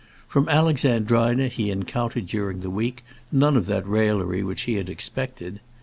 [0.27, 5.59] From Alexandrina he encountered during the week none of that raillery which he had expected.